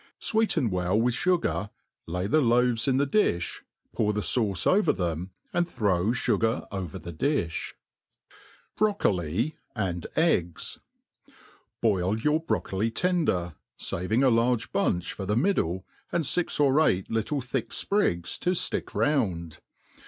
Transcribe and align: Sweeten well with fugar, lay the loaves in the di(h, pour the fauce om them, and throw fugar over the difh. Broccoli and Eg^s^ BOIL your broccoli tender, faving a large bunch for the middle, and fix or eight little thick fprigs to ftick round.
Sweeten 0.17 0.71
well 0.71 0.99
with 0.99 1.13
fugar, 1.13 1.69
lay 2.07 2.25
the 2.25 2.41
loaves 2.41 2.87
in 2.87 2.97
the 2.97 3.05
di(h, 3.05 3.61
pour 3.93 4.13
the 4.13 4.21
fauce 4.21 4.65
om 4.65 4.95
them, 4.95 5.29
and 5.53 5.69
throw 5.69 6.07
fugar 6.07 6.67
over 6.71 6.97
the 6.97 7.13
difh. 7.13 7.73
Broccoli 8.75 9.57
and 9.75 10.07
Eg^s^ 10.17 10.79
BOIL 11.81 12.17
your 12.17 12.39
broccoli 12.39 12.89
tender, 12.89 13.53
faving 13.79 14.25
a 14.25 14.31
large 14.31 14.71
bunch 14.71 15.13
for 15.13 15.27
the 15.27 15.37
middle, 15.37 15.85
and 16.11 16.25
fix 16.25 16.59
or 16.59 16.81
eight 16.83 17.11
little 17.11 17.39
thick 17.39 17.69
fprigs 17.69 18.39
to 18.39 18.53
ftick 18.53 18.95
round. 18.95 19.59